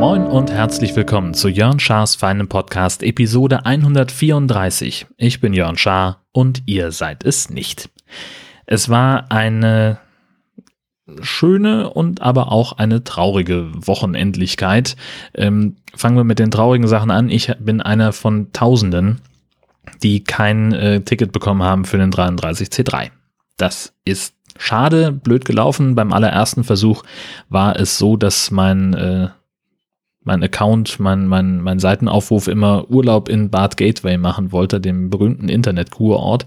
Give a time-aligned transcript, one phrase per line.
[0.00, 5.06] Moin und herzlich willkommen zu Jörn Schars feinem Podcast Episode 134.
[5.16, 7.90] Ich bin Jörn Schaar und ihr seid es nicht.
[8.64, 9.98] Es war eine
[11.20, 14.96] schöne und aber auch eine traurige Wochenendlichkeit.
[15.34, 17.28] Ähm, fangen wir mit den traurigen Sachen an.
[17.28, 19.20] Ich bin einer von Tausenden,
[20.02, 23.10] die kein äh, Ticket bekommen haben für den 33C3.
[23.56, 25.94] Das ist schade, blöd gelaufen.
[25.94, 27.02] Beim allerersten Versuch
[27.48, 29.28] war es so, dass mein äh,
[30.24, 35.48] mein Account, mein, mein, mein Seitenaufruf immer Urlaub in Bad Gateway machen wollte, dem berühmten
[35.48, 36.46] Internet-Kurort.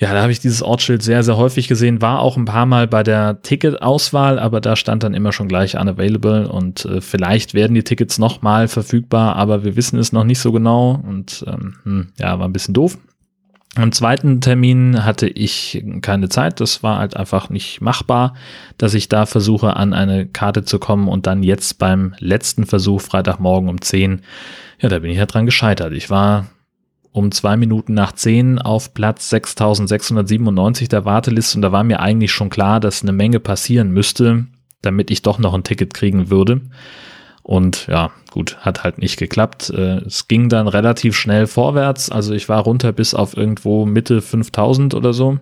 [0.00, 2.86] Ja, da habe ich dieses Ortsschild sehr, sehr häufig gesehen, war auch ein paar Mal
[2.86, 7.74] bei der Ticketauswahl, aber da stand dann immer schon gleich unavailable und äh, vielleicht werden
[7.74, 12.08] die Tickets nochmal verfügbar, aber wir wissen es noch nicht so genau und ähm, hm,
[12.16, 12.96] ja, war ein bisschen doof.
[13.74, 18.34] Am zweiten Termin hatte ich keine Zeit, das war halt einfach nicht machbar,
[18.76, 23.00] dass ich da versuche, an eine Karte zu kommen und dann jetzt beim letzten Versuch,
[23.00, 24.22] Freitagmorgen um 10,
[24.80, 25.92] ja, da bin ich ja dran gescheitert.
[25.92, 26.46] Ich war
[27.12, 32.32] um zwei Minuten nach zehn auf Platz 6697 der Warteliste und da war mir eigentlich
[32.32, 34.46] schon klar, dass eine Menge passieren müsste,
[34.82, 36.60] damit ich doch noch ein Ticket kriegen würde.
[37.42, 39.70] Und ja, gut, hat halt nicht geklappt.
[39.70, 42.10] Äh, es ging dann relativ schnell vorwärts.
[42.10, 45.38] Also ich war runter bis auf irgendwo Mitte 5000 oder so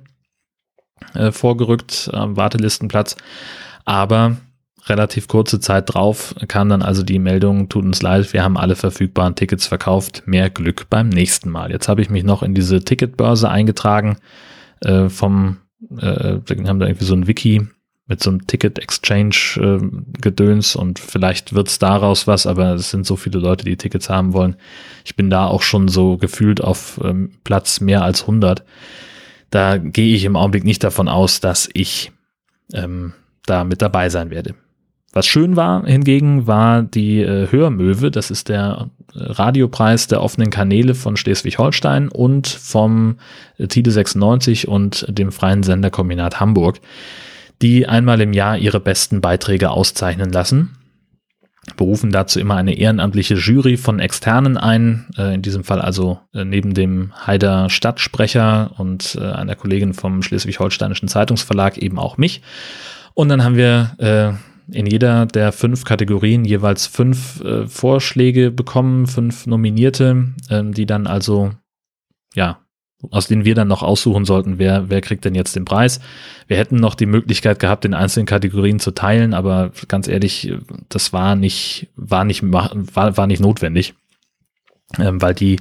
[1.15, 3.17] äh, vorgerückt am Wartelistenplatz.
[3.85, 4.37] Aber
[4.89, 8.77] relativ kurze Zeit drauf kam dann also die Meldung, tut uns leid, wir haben alle
[8.77, 11.71] verfügbaren Tickets verkauft, mehr Glück beim nächsten Mal.
[11.71, 14.19] Jetzt habe ich mich noch in diese Ticketbörse eingetragen
[14.81, 15.59] äh, vom,
[15.99, 17.67] äh, haben da irgendwie so ein Wiki
[18.09, 23.41] mit so einem Ticket-Exchange-Gedöns äh, und vielleicht wird's daraus was, aber es sind so viele
[23.41, 24.55] Leute, die Tickets haben wollen.
[25.05, 28.63] Ich bin da auch schon so gefühlt auf ähm, Platz mehr als 100.
[29.51, 32.13] Da gehe ich im Augenblick nicht davon aus, dass ich
[32.73, 33.13] ähm,
[33.45, 34.55] da mit dabei sein werde.
[35.13, 38.11] Was schön war hingegen, war die äh, Hörmöwe.
[38.11, 43.17] Das ist der äh, Radiopreis der offenen Kanäle von Schleswig-Holstein und vom
[43.57, 46.81] äh, Tide 96 und dem Freien Senderkombinat Hamburg,
[47.63, 50.77] die einmal im Jahr ihre besten Beiträge auszeichnen lassen.
[51.79, 56.45] Berufen dazu immer eine ehrenamtliche Jury von Externen ein, äh, in diesem Fall also äh,
[56.45, 62.43] neben dem Haider Stadtsprecher und einer Kollegin vom Schleswig-Holsteinischen Zeitungsverlag eben auch mich.
[63.15, 64.37] Und dann haben wir
[64.71, 71.07] in jeder der fünf Kategorien jeweils fünf äh, Vorschläge bekommen, fünf Nominierte, ähm, die dann
[71.07, 71.53] also,
[72.35, 72.59] ja,
[73.11, 76.01] aus denen wir dann noch aussuchen sollten, wer, wer kriegt denn jetzt den Preis.
[76.49, 80.53] Wir hätten noch die Möglichkeit gehabt, in einzelnen Kategorien zu teilen, aber ganz ehrlich,
[80.89, 83.95] das war nicht, war nicht, war, war nicht notwendig.
[84.99, 85.59] Ähm, weil die,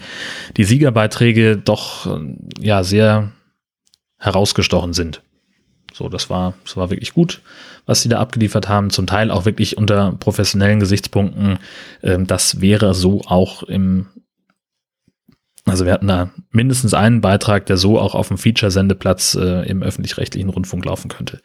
[0.56, 3.32] die Siegerbeiträge doch, äh, ja, sehr
[4.18, 5.22] herausgestochen sind.
[5.96, 7.42] So, das war, das war wirklich gut,
[7.86, 8.90] was sie da abgeliefert haben.
[8.90, 11.58] Zum Teil auch wirklich unter professionellen Gesichtspunkten.
[12.04, 14.08] Ähm, das wäre so auch im,
[15.64, 19.84] also wir hatten da mindestens einen Beitrag, der so auch auf dem Feature-Sendeplatz äh, im
[19.84, 21.40] öffentlich-rechtlichen Rundfunk laufen könnte.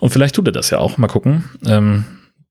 [0.00, 0.96] Und vielleicht tut er das ja auch.
[0.96, 1.44] Mal gucken.
[1.66, 2.06] Ähm,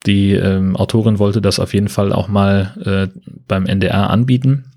[0.05, 4.73] die ähm, Autorin wollte das auf jeden Fall auch mal äh, beim NDR anbieten.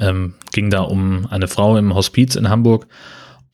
[0.00, 2.88] Ähm, ging da um eine Frau im Hospiz in Hamburg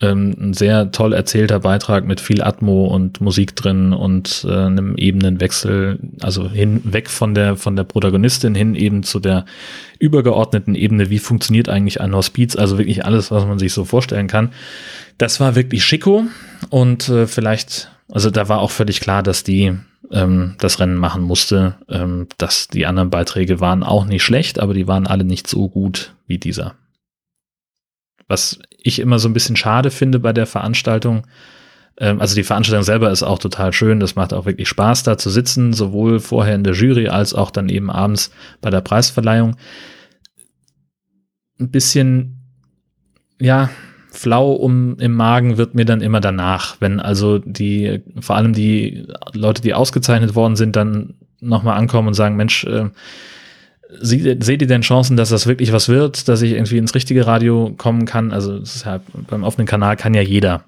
[0.01, 4.97] ähm, ein sehr toll erzählter Beitrag mit viel Atmo und Musik drin und äh, einem
[4.97, 9.45] Ebenenwechsel, also hin weg von der von der Protagonistin hin eben zu der
[9.99, 14.27] übergeordneten Ebene, wie funktioniert eigentlich ein Hospiz, also wirklich alles, was man sich so vorstellen
[14.27, 14.51] kann.
[15.19, 16.25] Das war wirklich schicko
[16.71, 19.77] und äh, vielleicht, also da war auch völlig klar, dass die
[20.11, 21.75] ähm, das Rennen machen musste.
[21.89, 25.69] Ähm, dass die anderen Beiträge waren auch nicht schlecht, aber die waren alle nicht so
[25.69, 26.75] gut wie dieser.
[28.31, 31.27] Was ich immer so ein bisschen schade finde bei der Veranstaltung,
[31.99, 35.19] ähm, also die Veranstaltung selber ist auch total schön, das macht auch wirklich Spaß, da
[35.19, 38.31] zu sitzen, sowohl vorher in der Jury als auch dann eben abends
[38.61, 39.57] bei der Preisverleihung.
[41.59, 42.39] Ein bisschen,
[43.41, 43.69] ja,
[44.13, 49.09] flau um im Magen wird mir dann immer danach, wenn also die, vor allem die
[49.33, 52.91] Leute, die ausgezeichnet worden sind, dann nochmal ankommen und sagen, Mensch, äh,
[53.99, 57.75] seht ihr denn Chancen, dass das wirklich was wird, dass ich irgendwie ins richtige Radio
[57.77, 58.33] kommen kann?
[58.33, 60.65] Also ja, beim offenen Kanal kann ja jeder.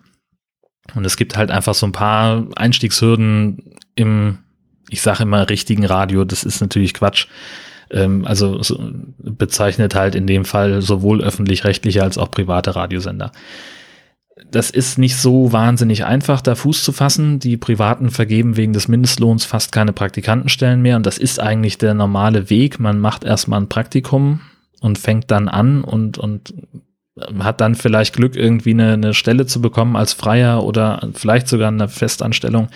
[0.95, 4.39] Und es gibt halt einfach so ein paar Einstiegshürden im,
[4.91, 6.25] ich sage immer, richtigen Radio.
[6.25, 7.27] Das ist natürlich Quatsch.
[7.91, 8.79] Ähm, also so,
[9.19, 13.33] bezeichnet halt in dem Fall sowohl öffentlich-rechtliche als auch private Radiosender
[14.51, 17.39] das ist nicht so wahnsinnig einfach, da Fuß zu fassen.
[17.39, 21.95] Die Privaten vergeben wegen des Mindestlohns fast keine Praktikantenstellen mehr und das ist eigentlich der
[21.95, 22.81] normale Weg.
[22.81, 24.41] Man macht erstmal ein Praktikum
[24.81, 26.55] und fängt dann an und, und
[27.41, 31.69] hat dann vielleicht Glück, irgendwie eine, eine Stelle zu bekommen als Freier oder vielleicht sogar
[31.69, 32.69] eine Festanstellung.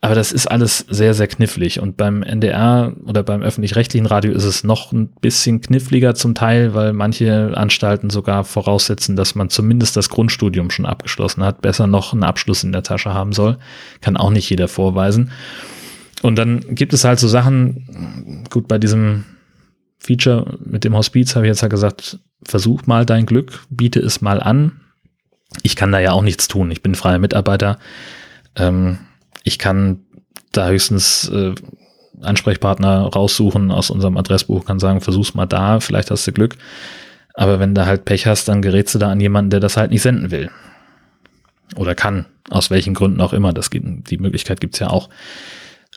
[0.00, 1.80] Aber das ist alles sehr, sehr knifflig.
[1.80, 6.72] Und beim NDR oder beim öffentlich-rechtlichen Radio ist es noch ein bisschen kniffliger zum Teil,
[6.72, 12.12] weil manche Anstalten sogar voraussetzen, dass man zumindest das Grundstudium schon abgeschlossen hat, besser noch
[12.12, 13.58] einen Abschluss in der Tasche haben soll.
[14.00, 15.32] Kann auch nicht jeder vorweisen.
[16.22, 19.24] Und dann gibt es halt so Sachen, gut, bei diesem
[19.98, 24.20] Feature mit dem Hospiz habe ich jetzt halt gesagt, versuch mal dein Glück, biete es
[24.20, 24.80] mal an.
[25.62, 26.70] Ich kann da ja auch nichts tun.
[26.70, 27.78] Ich bin freier Mitarbeiter.
[28.54, 28.98] Ähm,
[29.48, 30.04] ich kann
[30.52, 31.54] da höchstens äh,
[32.22, 36.56] Ansprechpartner raussuchen aus unserem Adressbuch, kann sagen, versuch's mal da, vielleicht hast du Glück.
[37.34, 39.90] Aber wenn du halt Pech hast, dann gerätst du da an jemanden, der das halt
[39.90, 40.50] nicht senden will.
[41.76, 43.52] Oder kann, aus welchen Gründen auch immer.
[43.52, 45.08] Das geht, die Möglichkeit gibt's ja auch.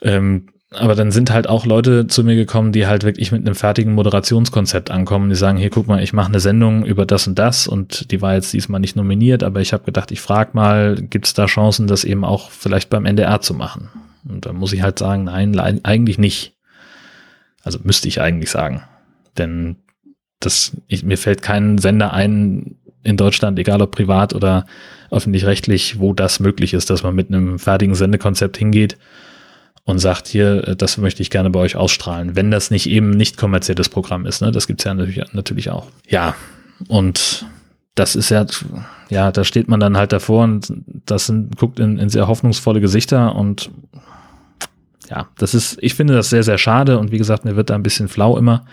[0.02, 3.54] Ähm, aber dann sind halt auch Leute zu mir gekommen, die halt wirklich mit einem
[3.54, 5.28] fertigen Moderationskonzept ankommen.
[5.28, 8.22] Die sagen, hier guck mal, ich mache eine Sendung über das und das und die
[8.22, 11.46] war jetzt diesmal nicht nominiert, aber ich habe gedacht, ich frage mal, gibt es da
[11.46, 13.88] Chancen, das eben auch vielleicht beim NDR zu machen?
[14.28, 16.54] Und da muss ich halt sagen, nein, eigentlich nicht.
[17.64, 18.82] Also müsste ich eigentlich sagen.
[19.38, 19.76] Denn
[20.40, 24.66] das, ich, mir fällt kein Sender ein in Deutschland, egal ob privat oder
[25.10, 28.96] öffentlich-rechtlich, wo das möglich ist, dass man mit einem fertigen Sendekonzept hingeht
[29.84, 33.10] und sagt hier, äh, das möchte ich gerne bei euch ausstrahlen, wenn das nicht eben
[33.10, 34.40] nicht kommerzielles Programm ist.
[34.42, 34.52] Ne?
[34.52, 35.86] Das gibt's ja natürlich, natürlich auch.
[36.08, 36.34] Ja,
[36.88, 37.46] und
[37.94, 38.46] das ist ja,
[39.10, 40.72] ja, da steht man dann halt davor und
[41.06, 43.70] das sind, guckt in, in sehr hoffnungsvolle Gesichter und
[45.10, 47.74] ja, das ist, ich finde das sehr, sehr schade und wie gesagt, mir wird da
[47.74, 48.64] ein bisschen flau immer,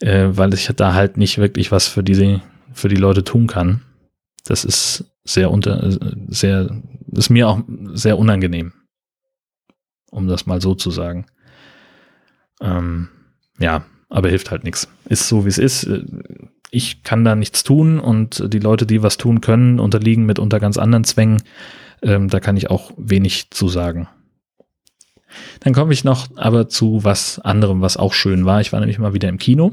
[0.00, 2.42] äh, weil ich da halt nicht wirklich was für diese,
[2.74, 3.80] für die Leute tun kann.
[4.44, 5.96] Das ist sehr unter,
[6.28, 6.68] sehr,
[7.12, 7.60] ist mir auch
[7.94, 8.72] sehr unangenehm
[10.16, 11.26] um das mal so zu sagen.
[12.60, 13.08] Ähm,
[13.58, 14.88] ja, aber hilft halt nichts.
[15.08, 15.88] Ist so, wie es ist.
[16.70, 20.58] Ich kann da nichts tun und die Leute, die was tun können, unterliegen mit unter
[20.58, 21.42] ganz anderen Zwängen.
[22.02, 24.08] Ähm, da kann ich auch wenig zu sagen.
[25.60, 28.62] Dann komme ich noch aber zu was anderem, was auch schön war.
[28.62, 29.72] Ich war nämlich mal wieder im Kino.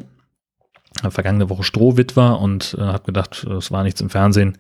[1.10, 4.58] Vergangene Woche Strohwitwer und äh, habe gedacht, es war nichts im Fernsehen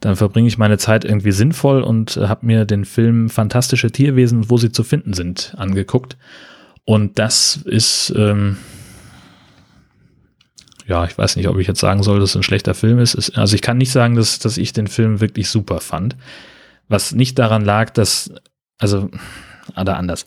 [0.00, 4.50] dann verbringe ich meine Zeit irgendwie sinnvoll und äh, habe mir den Film Fantastische Tierwesen,
[4.50, 6.16] wo sie zu finden sind, angeguckt.
[6.84, 8.56] Und das ist, ähm,
[10.86, 13.36] ja, ich weiß nicht, ob ich jetzt sagen soll, dass es ein schlechter Film ist.
[13.36, 16.16] also ich kann nicht sagen, dass, dass ich den Film wirklich super fand.
[16.88, 18.32] Was nicht daran lag, dass,
[18.78, 19.10] also,
[19.76, 20.26] oder anders.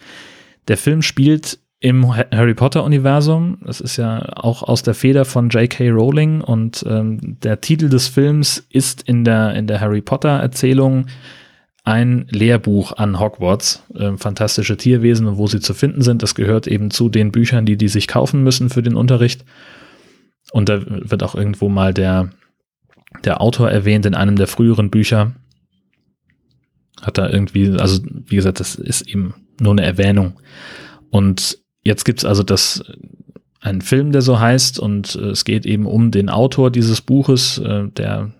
[0.67, 3.57] Der Film spielt im Harry Potter-Universum.
[3.65, 5.89] Das ist ja auch aus der Feder von J.K.
[5.89, 11.07] Rowling und ähm, der Titel des Films ist in der, in der Harry Potter-Erzählung
[11.83, 16.23] ein Lehrbuch an Hogwarts, äh, fantastische Tierwesen und wo sie zu finden sind.
[16.23, 19.43] Das gehört eben zu den Büchern, die die sich kaufen müssen für den Unterricht.
[20.53, 22.29] Und da wird auch irgendwo mal der,
[23.25, 25.33] der Autor erwähnt in einem der früheren Bücher.
[27.01, 30.39] Hat da irgendwie, also wie gesagt, das ist eben nur eine Erwähnung.
[31.09, 32.83] Und Jetzt gibt's also das
[33.59, 37.57] einen Film, der so heißt, und äh, es geht eben um den Autor dieses Buches,
[37.59, 38.31] äh, der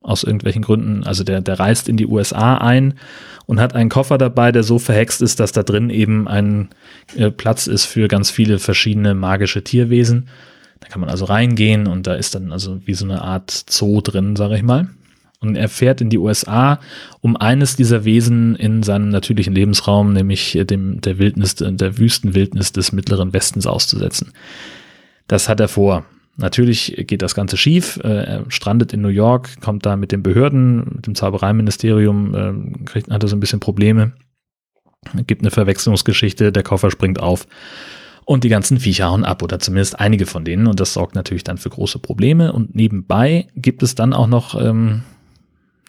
[0.00, 2.94] aus irgendwelchen Gründen, also der, der reist in die USA ein
[3.46, 6.70] und hat einen Koffer dabei, der so verhext ist, dass da drin eben ein
[7.14, 10.28] äh, Platz ist für ganz viele verschiedene magische Tierwesen.
[10.80, 14.00] Da kann man also reingehen und da ist dann also wie so eine Art Zoo
[14.00, 14.88] drin, sage ich mal.
[15.42, 16.78] Und er fährt in die USA,
[17.20, 22.92] um eines dieser Wesen in seinem natürlichen Lebensraum, nämlich dem, der Wildnis, der Wüstenwildnis des
[22.92, 24.32] Mittleren Westens auszusetzen.
[25.26, 26.04] Das hat er vor.
[26.36, 27.98] Natürlich geht das Ganze schief.
[28.02, 32.84] Äh, er strandet in New York, kommt da mit den Behörden, mit dem Zaubereiministerium, äh,
[32.84, 34.12] kriegt, hat er so ein bisschen Probleme.
[35.26, 37.46] Gibt eine Verwechslungsgeschichte, der Koffer springt auf
[38.24, 41.44] und die ganzen Viecher hauen ab oder zumindest einige von denen und das sorgt natürlich
[41.44, 45.02] dann für große Probleme und nebenbei gibt es dann auch noch ähm,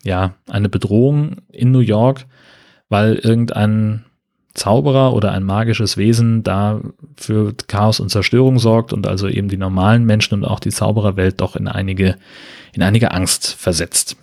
[0.03, 2.25] ja, eine Bedrohung in New York,
[2.89, 4.05] weil irgendein
[4.53, 6.81] Zauberer oder ein magisches Wesen da
[7.17, 11.41] für Chaos und Zerstörung sorgt und also eben die normalen Menschen und auch die Zaubererwelt
[11.41, 12.17] doch in einige,
[12.73, 14.15] in einige Angst versetzt.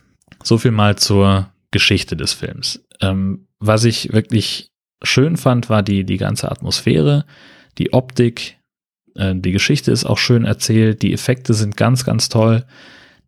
[0.45, 2.85] So viel mal zur Geschichte des Films.
[3.01, 4.71] Ähm, was ich wirklich
[5.03, 7.25] schön fand, war die, die ganze Atmosphäre,
[7.79, 8.59] die Optik,
[9.17, 12.65] äh, die Geschichte ist auch schön erzählt, die Effekte sind ganz, ganz toll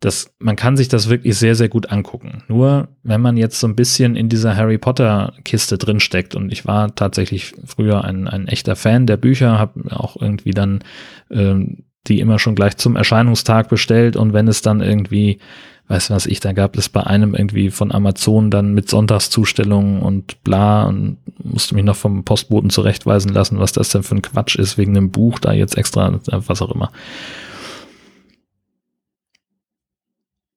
[0.03, 2.43] das, man kann sich das wirklich sehr, sehr gut angucken.
[2.49, 6.65] Nur, wenn man jetzt so ein bisschen in dieser Harry Potter Kiste drinsteckt und ich
[6.65, 10.83] war tatsächlich früher ein, ein echter Fan der Bücher, habe auch irgendwie dann
[11.31, 15.39] ähm, die immer schon gleich zum Erscheinungstag bestellt und wenn es dann irgendwie,
[15.87, 20.43] weiß was ich, da gab es bei einem irgendwie von Amazon dann mit Sonntagszustellungen und
[20.43, 24.57] bla und musste mich noch vom Postboten zurechtweisen lassen, was das denn für ein Quatsch
[24.57, 26.91] ist wegen einem Buch da jetzt extra, was auch immer.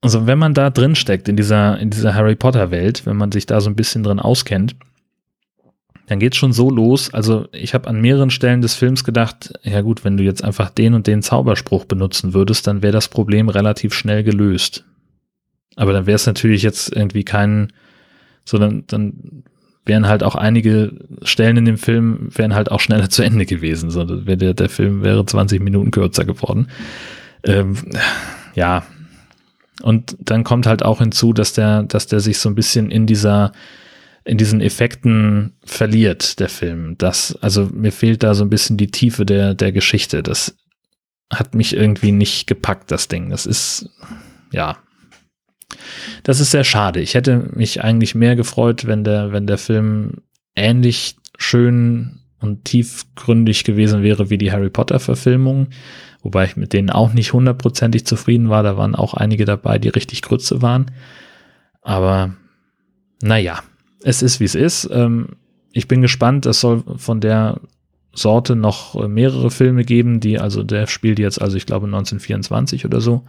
[0.00, 3.32] Also wenn man da drin steckt in dieser, in dieser Harry Potter Welt, wenn man
[3.32, 4.76] sich da so ein bisschen drin auskennt,
[6.06, 7.12] dann geht's schon so los.
[7.12, 10.70] Also ich habe an mehreren Stellen des Films gedacht, ja gut, wenn du jetzt einfach
[10.70, 14.84] den und den Zauberspruch benutzen würdest, dann wäre das Problem relativ schnell gelöst.
[15.74, 17.72] Aber dann wäre es natürlich jetzt irgendwie kein,
[18.44, 19.42] so dann, dann
[19.84, 23.90] wären halt auch einige Stellen in dem Film wären halt auch schneller zu Ende gewesen.
[23.90, 26.68] So, der, der Film wäre 20 Minuten kürzer geworden.
[27.44, 27.76] Ähm,
[28.54, 28.84] ja.
[29.82, 33.06] Und dann kommt halt auch hinzu, dass der, dass der sich so ein bisschen in
[33.06, 33.52] dieser
[34.26, 36.98] in diesen Effekten verliert, der Film.
[36.98, 40.20] Das, also mir fehlt da so ein bisschen die Tiefe der, der Geschichte.
[40.24, 40.56] Das
[41.32, 43.30] hat mich irgendwie nicht gepackt, das Ding.
[43.30, 43.88] Das ist,
[44.50, 44.78] ja.
[46.24, 47.00] Das ist sehr schade.
[47.00, 50.22] Ich hätte mich eigentlich mehr gefreut, wenn der, wenn der Film
[50.56, 55.68] ähnlich schön und tiefgründig gewesen wäre wie die Harry Potter Verfilmung.
[56.22, 58.62] Wobei ich mit denen auch nicht hundertprozentig zufrieden war.
[58.62, 60.90] Da waren auch einige dabei, die richtig Grütze waren.
[61.82, 62.34] Aber
[63.22, 63.60] naja,
[64.02, 64.88] es ist, wie es ist.
[64.92, 65.36] Ähm,
[65.72, 66.46] ich bin gespannt.
[66.46, 67.60] Es soll von der
[68.12, 73.00] Sorte noch mehrere Filme geben, die, also der spielt jetzt, also ich glaube 1924 oder
[73.00, 73.22] so.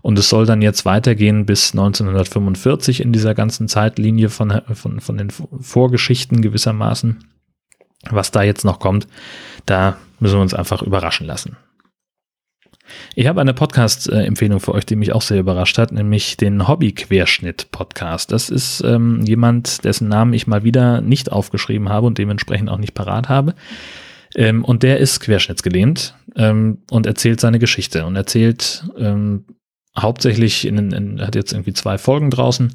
[0.00, 5.18] Und es soll dann jetzt weitergehen bis 1945 in dieser ganzen Zeitlinie von, von, von
[5.18, 7.18] den Vorgeschichten gewissermaßen.
[8.10, 9.06] Was da jetzt noch kommt,
[9.66, 11.56] da müssen wir uns einfach überraschen lassen.
[13.14, 18.32] Ich habe eine Podcast-Empfehlung für euch, die mich auch sehr überrascht hat, nämlich den Hobby-Querschnitt-Podcast.
[18.32, 22.78] Das ist ähm, jemand, dessen Namen ich mal wieder nicht aufgeschrieben habe und dementsprechend auch
[22.78, 23.54] nicht parat habe.
[24.34, 29.44] Ähm, und der ist querschnittsgelehnt ähm, und erzählt seine Geschichte und erzählt ähm,
[29.98, 32.74] hauptsächlich, in, in, hat jetzt irgendwie zwei Folgen draußen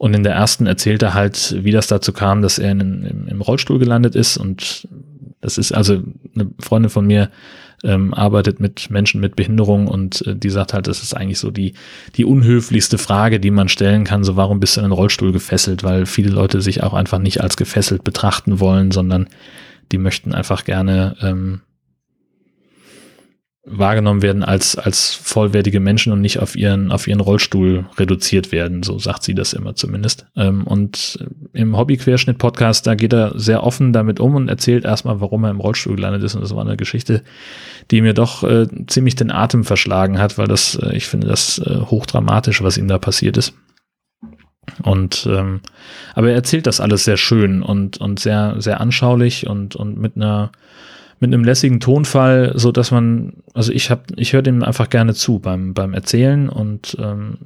[0.00, 3.42] und in der ersten erzählt er halt, wie das dazu kam, dass er in, im,
[3.42, 4.38] Rollstuhl gelandet ist.
[4.38, 4.88] Und
[5.42, 6.02] das ist also
[6.34, 7.28] eine Freundin von mir
[7.84, 11.50] ähm, arbeitet mit Menschen mit Behinderung und äh, die sagt halt, das ist eigentlich so
[11.50, 11.74] die,
[12.16, 15.84] die unhöflichste Frage, die man stellen kann, so warum bist du in den Rollstuhl gefesselt,
[15.84, 19.28] weil viele Leute sich auch einfach nicht als gefesselt betrachten wollen, sondern
[19.92, 21.60] die möchten einfach gerne ähm,
[23.64, 28.82] wahrgenommen werden als, als vollwertige Menschen und nicht auf ihren, auf ihren Rollstuhl reduziert werden.
[28.82, 30.26] So sagt sie das immer zumindest.
[30.34, 31.18] Ähm, und
[31.52, 35.60] im Hobby-Querschnitt-Podcast, da geht er sehr offen damit um und erzählt erstmal, warum er im
[35.60, 36.34] Rollstuhl gelandet ist.
[36.34, 37.22] Und das war eine Geschichte,
[37.90, 41.58] die mir doch äh, ziemlich den Atem verschlagen hat, weil das, äh, ich finde das
[41.58, 43.52] äh, hochdramatisch, was ihm da passiert ist.
[44.82, 45.60] Und ähm,
[46.14, 50.16] aber er erzählt das alles sehr schön und, und sehr, sehr anschaulich und, und mit
[50.16, 50.52] einer
[51.20, 55.14] mit einem lässigen Tonfall, so dass man, also ich habe, ich höre dem einfach gerne
[55.14, 57.38] zu beim beim Erzählen und ähm,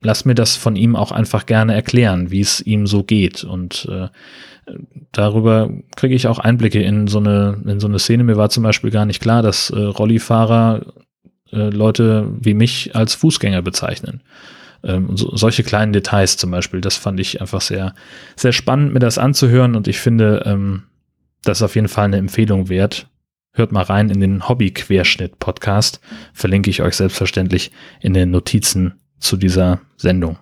[0.00, 3.86] lass mir das von ihm auch einfach gerne erklären, wie es ihm so geht und
[3.90, 4.08] äh,
[5.12, 8.24] darüber kriege ich auch Einblicke in so eine in so eine Szene.
[8.24, 10.86] Mir war zum Beispiel gar nicht klar, dass äh, Rollifahrer
[11.52, 14.22] äh, Leute wie mich als Fußgänger bezeichnen.
[14.82, 17.94] Ähm, so, solche kleinen Details zum Beispiel, das fand ich einfach sehr
[18.36, 20.84] sehr spannend, mir das anzuhören und ich finde, ähm,
[21.44, 23.06] das ist auf jeden Fall eine Empfehlung wert.
[23.58, 26.00] Hört mal rein in den Hobby-Querschnitt-Podcast.
[26.32, 30.38] Verlinke ich euch selbstverständlich in den Notizen zu dieser Sendung.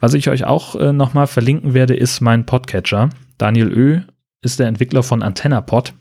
[0.00, 3.08] Was ich euch auch äh, nochmal verlinken werde, ist mein Podcatcher.
[3.38, 4.00] Daniel Ö
[4.42, 5.94] ist der Entwickler von AntennaPod.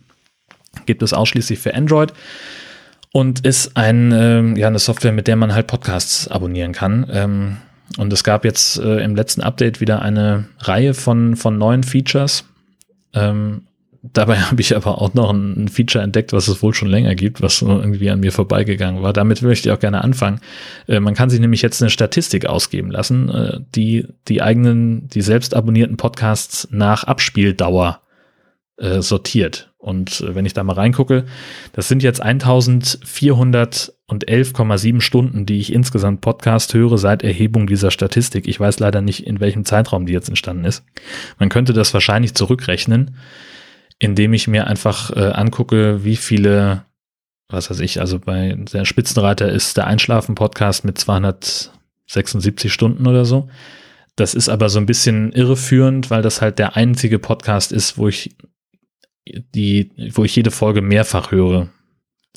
[0.86, 2.12] Gibt es ausschließlich für Android
[3.13, 7.10] und ist ein, äh, ja, eine Software, mit der man halt Podcasts abonnieren kann.
[7.10, 7.58] Ähm,
[7.98, 12.43] und es gab jetzt äh, im letzten Update wieder eine Reihe von, von neuen Features.
[13.13, 13.68] Ähm,
[14.01, 17.41] Dabei habe ich aber auch noch ein Feature entdeckt, was es wohl schon länger gibt,
[17.41, 19.13] was irgendwie an mir vorbeigegangen war.
[19.13, 20.39] Damit möchte ich auch gerne anfangen.
[20.87, 25.21] Äh, man kann sich nämlich jetzt eine Statistik ausgeben lassen, äh, die die eigenen, die
[25.21, 28.01] selbst abonnierten Podcasts nach Abspieldauer
[28.77, 29.67] äh, sortiert.
[29.77, 31.25] Und wenn ich da mal reingucke,
[31.71, 38.45] das sind jetzt 1411,7 Stunden, die ich insgesamt Podcast höre seit Erhebung dieser Statistik.
[38.45, 40.83] Ich weiß leider nicht, in welchem Zeitraum die jetzt entstanden ist.
[41.37, 43.15] Man könnte das wahrscheinlich zurückrechnen
[43.99, 46.85] indem ich mir einfach äh, angucke, wie viele,
[47.49, 53.49] was weiß ich, also bei der Spitzenreiter ist der Einschlafen-Podcast mit 276 Stunden oder so.
[54.15, 58.07] Das ist aber so ein bisschen irreführend, weil das halt der einzige Podcast ist, wo
[58.07, 58.35] ich
[59.27, 61.69] die, wo ich jede Folge mehrfach höre.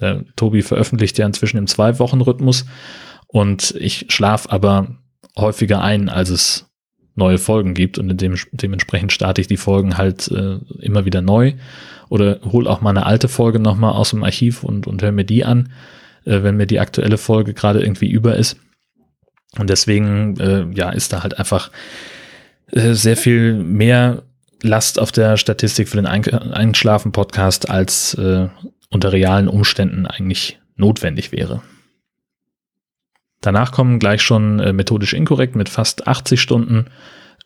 [0.01, 2.67] Der Tobi veröffentlicht ja inzwischen im Zwei-Wochen-Rhythmus
[3.29, 4.97] und ich schlafe aber
[5.37, 6.72] häufiger ein, als es
[7.15, 11.55] neue Folgen gibt und dem, dementsprechend starte ich die Folgen halt äh, immer wieder neu
[12.09, 15.25] oder hole auch mal eine alte Folge nochmal aus dem Archiv und, und höre mir
[15.25, 15.71] die an,
[16.25, 18.57] äh, wenn mir die aktuelle Folge gerade irgendwie über ist.
[19.59, 21.71] Und deswegen, äh, ja, ist da halt einfach
[22.71, 24.23] äh, sehr viel mehr
[24.63, 28.49] Last auf der Statistik für den Einschlafen-Podcast als äh,
[28.91, 31.63] unter realen Umständen eigentlich notwendig wäre.
[33.43, 36.87] Danach kommen gleich schon äh, methodisch inkorrekt mit fast 80 Stunden.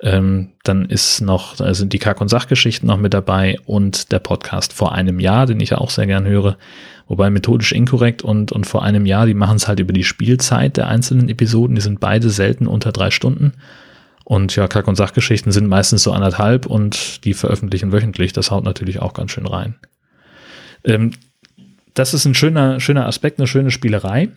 [0.03, 4.19] Ähm, dann ist noch, da sind die Kack- und Sachgeschichten noch mit dabei und der
[4.19, 6.59] Podcast vor einem Jahr, den ich auch sehr gern höre.
[7.09, 10.77] Wobei methodisch inkorrekt und, und vor einem Jahr, die machen es halt über die Spielzeit
[10.77, 11.77] der einzelnen Episoden.
[11.77, 13.55] Die sind beide selten unter drei Stunden.
[14.23, 18.35] Und ja, Kack- und Sachgeschichten sind meistens so anderthalb und die veröffentlichen wöchentlich.
[18.35, 19.77] Das haut natürlich auch ganz schön rein.
[20.85, 21.13] Ähm,
[21.95, 24.29] das ist ein schöner, schöner Aspekt, eine schöne Spielerei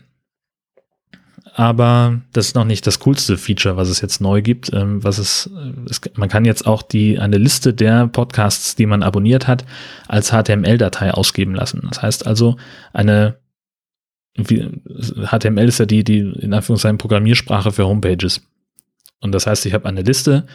[1.55, 4.71] aber das ist noch nicht das coolste Feature, was es jetzt neu gibt.
[4.73, 5.49] Ähm, was es,
[5.89, 9.65] es, man kann jetzt auch die eine Liste der Podcasts, die man abonniert hat,
[10.07, 11.81] als HTML-Datei ausgeben lassen.
[11.89, 12.57] Das heißt also
[12.93, 13.37] eine
[14.37, 18.41] HTML ist ja die die in Anführungszeichen Programmiersprache für Homepages.
[19.21, 20.45] Und das heißt, ich habe eine Liste,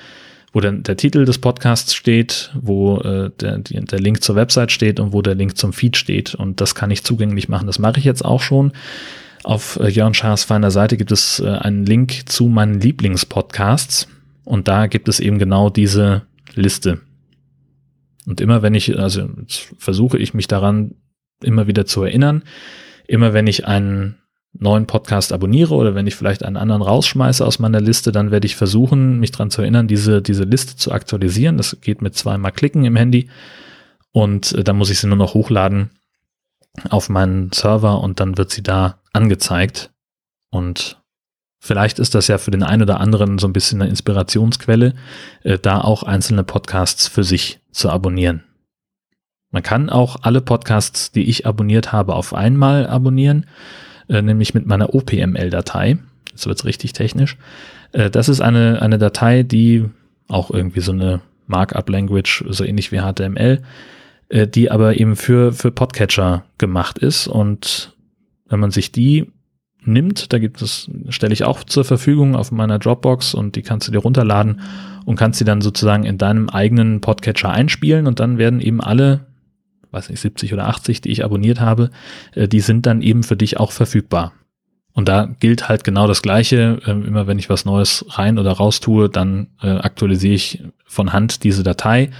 [0.53, 5.01] wo dann der Titel des Podcasts steht, wo äh, der, der Link zur Website steht
[5.01, 6.35] und wo der Link zum Feed steht.
[6.35, 7.67] Und das kann ich zugänglich machen.
[7.67, 8.73] Das mache ich jetzt auch schon.
[9.45, 14.09] Auf äh, Jörn Schaas feiner Seite gibt es äh, einen Link zu meinen Lieblingspodcasts
[14.45, 16.23] und da gibt es eben genau diese
[16.55, 17.01] Liste.
[18.27, 19.29] Und immer wenn ich, also
[19.79, 20.95] versuche ich mich daran
[21.43, 22.43] immer wieder zu erinnern,
[23.07, 24.17] immer wenn ich einen
[24.55, 28.47] neuen Podcast abonniere oder wenn ich vielleicht einen anderen rausschmeiße aus meiner Liste, dann werde
[28.47, 31.59] ich versuchen, mich daran zu erinnern, diese, diese Liste zu aktualisieren.
[31.59, 33.29] Das geht mit zweimal Klicken im Handy
[34.13, 35.91] und äh, dann muss ich sie nur noch hochladen
[36.89, 39.91] auf meinen Server und dann wird sie da angezeigt.
[40.51, 41.03] Und
[41.61, 44.95] vielleicht ist das ja für den einen oder anderen so ein bisschen eine Inspirationsquelle,
[45.43, 48.45] äh, da auch einzelne Podcasts für sich zu abonnieren.
[49.51, 53.47] Man kann auch alle Podcasts, die ich abonniert habe, auf einmal abonnieren,
[54.09, 55.99] äh, nämlich mit meiner OPML-Datei.
[56.31, 57.37] Jetzt wird's richtig technisch.
[57.93, 59.85] Äh, das ist eine, eine Datei, die
[60.29, 63.61] auch irgendwie so eine Markup-Language, so ähnlich wie HTML,
[64.31, 67.29] die aber eben für, für Podcatcher gemacht ist.
[67.29, 67.94] Und
[68.55, 69.33] wenn man sich die
[69.83, 73.89] nimmt, da gibt es, stelle ich auch zur Verfügung auf meiner Dropbox und die kannst
[73.89, 74.61] du dir runterladen
[75.05, 79.27] und kannst sie dann sozusagen in deinem eigenen Podcatcher einspielen und dann werden eben alle,
[79.91, 81.91] weiß nicht, 70 oder 80, die ich abonniert habe,
[82.35, 84.33] äh, die sind dann eben für dich auch verfügbar.
[84.93, 86.79] Und da gilt halt genau das Gleiche.
[86.87, 91.13] Ähm, immer wenn ich was Neues rein oder raus tue, dann äh, aktualisiere ich von
[91.13, 92.11] Hand diese Datei.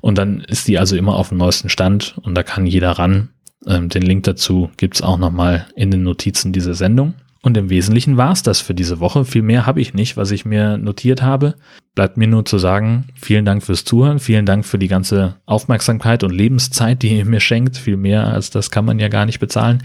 [0.00, 3.28] Und dann ist die also immer auf dem neuesten Stand und da kann jeder ran.
[3.66, 7.14] Ähm, den Link dazu gibt's auch nochmal in den Notizen dieser Sendung.
[7.42, 9.24] Und im Wesentlichen war's das für diese Woche.
[9.24, 11.54] Viel mehr habe ich nicht, was ich mir notiert habe.
[11.94, 16.24] Bleibt mir nur zu sagen, vielen Dank fürs Zuhören, vielen Dank für die ganze Aufmerksamkeit
[16.24, 17.76] und Lebenszeit, die ihr mir schenkt.
[17.76, 19.84] Viel mehr als das kann man ja gar nicht bezahlen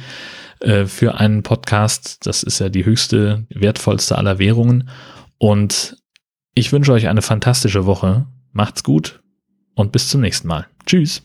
[0.59, 2.25] äh, für einen Podcast.
[2.25, 4.89] Das ist ja die höchste, wertvollste aller Währungen.
[5.37, 5.97] Und
[6.55, 8.25] ich wünsche euch eine fantastische Woche.
[8.53, 9.21] Macht's gut
[9.75, 10.67] und bis zum nächsten Mal.
[10.85, 11.21] Tschüss.